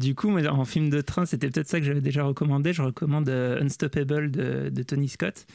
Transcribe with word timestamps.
Du 0.00 0.14
coup, 0.14 0.28
moi, 0.28 0.40
en 0.48 0.64
film 0.64 0.90
de 0.90 1.00
train, 1.00 1.26
c'était 1.26 1.48
peut-être 1.50 1.68
ça 1.68 1.80
que 1.80 1.86
j'avais 1.86 2.00
déjà 2.00 2.22
recommandé. 2.24 2.72
Je 2.72 2.82
recommande 2.82 3.28
euh, 3.28 3.60
Unstoppable 3.62 4.30
de, 4.30 4.68
de 4.68 4.82
Tony 4.82 5.08
Scott, 5.08 5.46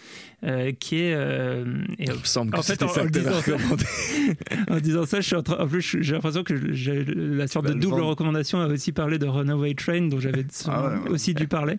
euh, 0.43 0.71
qui 0.71 0.97
est. 1.01 1.13
euh, 1.15 1.65
et- 1.99 2.05
Il 2.05 2.11
me 2.11 2.17
semble 2.23 2.51
que 2.51 2.57
en 2.59 2.61
fait, 2.61 2.73
c'était 2.73 2.85
en, 2.85 2.89
ça 2.89 3.03
que 3.03 3.09
disant 3.09 3.41
ça, 3.41 3.51
en 4.69 4.79
disant 4.79 5.05
ça, 5.05 5.21
je 5.21 5.27
suis 5.27 5.35
en, 5.35 5.43
train- 5.43 5.59
en 5.63 5.67
plus, 5.67 5.97
j'ai 6.01 6.13
l'impression 6.13 6.43
que 6.43 6.73
j'ai 6.73 7.03
la 7.05 7.47
sorte 7.47 7.65
Bah, 7.65 7.71
de 7.71 7.75
le 7.75 7.81
double 7.81 8.01
recommandation 8.01 8.59
a 8.61 8.67
aussi 8.67 8.91
parlé 8.91 9.17
de 9.19 9.25
Runaway 9.27 9.73
Train, 9.75 10.07
dont 10.07 10.19
j'avais 10.19 10.45
Ah 10.67 10.87
ouais, 10.89 10.95
ouais. 11.03 11.09
aussi 11.09 11.33
dû 11.33 11.47
parler. 11.47 11.77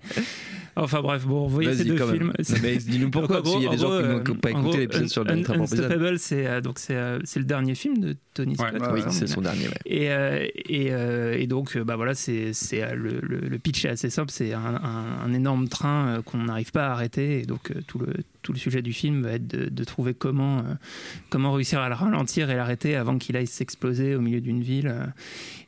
Enfin 0.76 1.00
bref, 1.02 1.24
bon, 1.24 1.46
vous 1.46 1.54
voyez 1.54 1.74
ces 1.74 1.84
deux 1.84 1.96
films. 1.96 2.32
Dis-nous 2.38 3.10
pourquoi, 3.10 3.42
parce 3.42 3.54
qu'il 3.54 3.62
y 3.62 3.66
a 3.66 3.70
des 3.70 3.78
gens 3.78 3.88
qui 3.90 3.94
euh, 4.04 4.22
n'ont 4.22 4.34
pas 4.34 4.52
en 4.52 4.60
écouté 4.62 4.78
l'épisode 4.78 5.08
sur 5.08 5.24
le. 5.24 5.30
Unstoppable, 5.32 6.18
c'est 6.18 6.46
euh, 6.46 6.60
donc 6.60 6.78
c'est 6.78 6.96
euh, 6.96 7.18
c'est 7.24 7.38
le 7.38 7.46
dernier 7.46 7.74
film 7.74 7.98
de 7.98 8.16
Tony 8.34 8.56
Ouais, 8.58 8.68
Scott. 8.68 8.82
Oui, 8.92 9.00
c'est 9.10 9.26
son 9.28 9.40
dernier, 9.40 9.68
ouais. 9.68 9.74
Et, 9.86 10.10
euh, 10.10 10.44
et, 10.68 10.88
euh, 10.92 11.38
et 11.38 11.46
donc, 11.46 11.76
euh, 11.76 11.84
bah 11.84 11.96
voilà, 11.96 12.14
c'est 12.14 12.52
c'est, 12.52 12.82
euh, 12.82 12.94
le, 12.94 13.20
le, 13.22 13.38
le 13.38 13.58
pitch 13.58 13.84
est 13.84 13.90
assez 13.90 14.10
simple. 14.10 14.30
C'est 14.32 14.52
un, 14.52 14.60
un- 14.82 15.20
un 15.24 15.32
énorme 15.32 15.68
train 15.68 16.08
euh, 16.08 16.22
qu'on 16.22 16.38
n'arrive 16.38 16.72
pas 16.72 16.88
à 16.88 16.92
arrêter. 16.92 17.40
Et 17.40 17.46
donc, 17.46 17.70
euh, 17.70 17.74
tout, 17.86 17.98
le, 18.00 18.12
tout 18.44 18.52
le 18.52 18.58
sujet 18.58 18.82
du 18.82 18.92
film 18.92 19.22
va 19.22 19.32
être 19.32 19.46
de, 19.46 19.84
trouver 19.84 20.14
comment, 20.14 20.58
euh, 20.58 20.74
comment 21.30 21.52
réussir 21.52 21.80
à 21.80 21.88
le 21.88 21.94
ralentir 21.94 22.50
et 22.50 22.54
l'arrêter 22.54 22.94
avant 22.94 23.18
qu'il 23.18 23.36
aille 23.36 23.48
s'exploser 23.48 24.14
au 24.14 24.20
milieu 24.20 24.40
d'une 24.40 24.62
ville. 24.62 24.94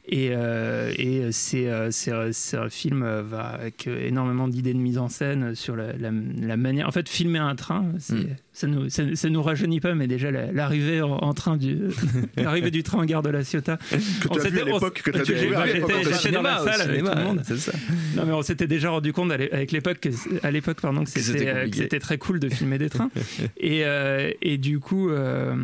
Et, 0.09 0.31
euh, 0.31 0.93
euh, 0.99 1.31
euh, 1.55 2.31
c'est 2.33 2.57
un 2.57 2.69
film 2.69 3.03
avec 3.03 3.87
énormément 3.89 4.47
d'idées 4.47 4.73
de 4.73 4.79
mise 4.79 4.99
en 4.99 5.09
scène 5.09 5.55
sur 5.55 5.75
la, 5.75 6.57
manière. 6.57 6.87
En 6.87 6.93
fait, 6.93 7.09
filmer 7.09 7.41
un 7.41 7.57
train, 7.57 7.93
Mm. 8.11 8.37
Ça, 8.59 8.67
nous, 8.67 8.89
ça, 8.89 9.03
ça 9.15 9.29
nous 9.29 9.43
rajeunit 9.43 9.81
pas, 9.81 9.95
mais 9.95 10.07
déjà 10.07 10.31
la- 10.31 10.51
l'arrivée 10.51 11.03
en, 11.03 11.11
en 11.13 11.35
train 11.35 11.59
du 11.59 11.77
l'arrivée 12.39 12.71
du 12.71 12.83
train 12.83 12.99
en 12.99 13.05
gare 13.05 13.23
de 13.23 13.29
la 13.29 13.45
Ciotat. 13.45 13.77
Que 13.77 14.29
On 14.31 14.35
tu 14.35 14.41
as 14.47 14.49
vu 14.51 14.61
à 14.61 14.65
l'époque 14.65 15.03
que 15.03 15.11
tu 15.11 15.21
as 15.21 15.25
découvert 15.25 15.67
j'étais- 15.67 16.31
dans 16.33 16.43
la 16.43 16.59
salle 16.59 16.81
avec 16.81 17.05
tout 17.05 17.11
le 17.15 17.23
monde. 17.23 17.43
Ça. 17.45 17.73
Non 18.17 18.25
mais 18.27 18.33
on 18.33 18.41
s'était 18.43 18.67
déjà 18.67 18.89
rendu 18.91 19.13
compte 19.13 19.31
avec 19.31 19.73
l'époque 19.73 20.01
que- 20.01 20.09
à 20.47 20.51
l'époque 20.51 20.81
pardon 20.81 21.05
que 21.05 21.11
c'était 21.11 21.49
euh, 21.49 21.69
c'était 21.71 21.99
très 22.01 22.17
cool 22.17 22.41
de 22.41 22.49
filmer 22.49 22.79
des 22.79 22.89
trains 22.89 23.11
et, 23.61 23.85
euh, 23.85 24.31
et 24.41 24.57
du 24.57 24.81
coup 24.81 25.11
euh, 25.11 25.55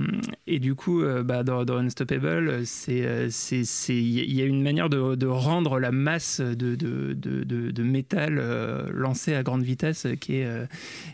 et 0.47 0.59
du 0.59 0.75
coup 0.75 1.03
euh, 1.03 1.23
bah, 1.23 1.43
dans, 1.45 1.65
dans 1.65 1.79
Unstoppable 1.79 2.67
c'est 2.67 3.07
euh, 3.07 3.29
c'est 3.31 3.65
c'est 3.65 3.97
il 3.97 4.35
y 4.35 4.43
a 4.43 4.45
une 4.45 4.63
manière 4.63 4.91
de, 4.91 5.15
de 5.15 5.27
rendre 5.27 5.79
la 5.79 5.93
masse 5.93 6.41
de 6.43 6.75
de, 6.75 7.15
de, 7.15 7.45
de, 7.45 7.71
de 7.71 7.83
métal 7.83 8.37
euh, 8.39 8.83
lancé 8.93 9.35
à 9.35 9.43
grande 9.43 9.63
vitesse 9.63 10.07
qui 10.21 10.37
est 10.37 10.49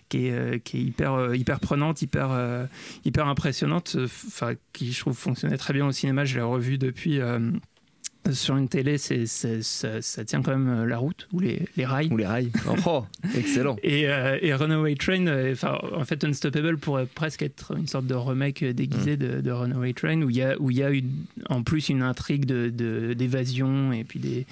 qui 0.09 0.27
est, 0.27 0.63
qui 0.65 0.79
est 0.79 0.83
hyper 0.83 1.35
hyper 1.35 1.61
prenante 1.69 2.01
hyper 2.03 2.29
euh, 2.33 2.65
hyper 3.05 3.27
impressionnante 3.29 3.93
euh, 3.97 4.07
enfin 4.27 4.53
qui 4.73 4.93
je 4.93 5.01
trouve 5.01 5.17
fonctionnait 5.17 5.59
très 5.59 5.75
bien 5.75 5.87
au 5.87 5.93
cinéma 5.93 6.25
je 6.25 6.35
l'ai 6.37 6.43
revu 6.43 6.79
depuis 6.79 7.21
euh, 7.21 7.39
sur 8.31 8.59
une 8.59 8.69
télé, 8.69 8.99
c'est, 8.99 9.25
c'est- 9.25 9.63
ça, 9.63 10.03
ça 10.03 10.23
tient 10.23 10.43
quand 10.43 10.55
même 10.57 10.85
la 10.85 10.99
route 10.99 11.27
ou 11.33 11.41
les, 11.41 11.63
les 11.79 11.87
rails. 11.87 12.11
Ou 12.13 12.19
les 12.19 12.27
rails. 12.27 12.51
Oh, 12.87 13.05
excellent. 13.35 13.77
Et, 13.83 14.07
euh, 14.07 14.37
et 14.43 14.53
Runaway 14.53 14.97
Train, 14.97 15.25
enfin, 15.53 15.79
en 15.95 16.05
fait, 16.05 16.23
Unstoppable 16.25 16.77
pourrait 16.77 17.07
presque 17.07 17.41
être 17.41 17.75
une 17.79 17.87
sorte 17.87 18.07
de 18.07 18.13
remake 18.15 18.63
déguisé 18.65 19.17
de, 19.17 19.41
de 19.41 19.51
Runaway 19.51 19.95
Train, 19.95 20.21
où 20.21 20.29
il 20.29 20.37
y 20.37 20.43
a, 20.43 20.61
où 20.61 20.71
y 20.71 20.83
a 20.83 20.91
une- 20.91 21.25
en 21.49 21.63
plus 21.63 21.89
une 21.89 22.03
intrigue 22.03 22.45
de, 22.45 22.69
de- 22.69 23.15
d'évasion 23.15 23.93
et 23.95 24.05
puis 24.05 24.19
des, 24.19 24.47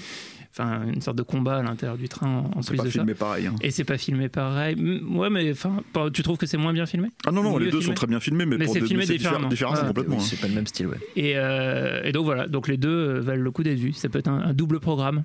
enfin, 0.58 0.82
une 0.92 1.00
sorte 1.00 1.16
de 1.18 1.22
combat 1.22 1.56
à 1.58 1.62
l'intérieur 1.62 1.96
du 1.98 2.08
train 2.08 2.44
en, 2.54 2.60
plus 2.60 2.76
pas 2.76 2.84
de 2.84 2.90
filmé 2.90 3.14
pareil. 3.14 3.46
hein. 3.46 3.54
ça. 3.60 3.66
Et 3.66 3.70
c'est 3.70 3.84
pas 3.84 3.98
filmé 3.98 4.28
pareil. 4.28 4.76
Ouais, 5.10 5.28
mais 5.30 5.50
enfin, 5.50 5.82
tu 6.12 6.22
trouves 6.22 6.38
que 6.38 6.46
c'est 6.46 6.56
moins 6.56 6.72
bien 6.72 6.86
filmé? 6.86 7.08
Ah 7.26 7.32
non, 7.32 7.42
non, 7.42 7.58
les 7.58 7.66
deux 7.66 7.70
filmé? 7.72 7.84
sont 7.86 7.94
très 7.94 8.06
bien 8.06 8.20
filmés, 8.20 8.46
mais, 8.46 8.56
Mais 8.58 8.64
pour 8.64 8.74
c'est 8.74 8.80
filmé 8.80 9.04
différemment. 9.06 9.48
différemment 9.48 9.78
Ah, 9.82 9.86
complètement. 9.86 10.16
Oui, 10.16 10.22
hein. 10.22 10.26
c'est 10.28 10.40
pas 10.40 10.48
le 10.48 10.54
même 10.54 10.66
style, 10.66 10.86
ouais. 10.88 10.96
et, 11.16 11.32
euh, 11.36 12.02
et 12.04 12.12
donc 12.12 12.24
voilà, 12.24 12.46
donc 12.48 12.68
les 12.68 12.76
deux 12.76 12.88
euh, 12.88 13.20
valent 13.20 13.42
le 13.42 13.50
coup 13.50 13.62
d'être 13.62 13.78
vus. 13.78 13.92
Ça 13.92 14.08
peut 14.08 14.18
être 14.18 14.28
un, 14.28 14.40
un 14.40 14.52
double 14.54 14.80
programme. 14.80 15.24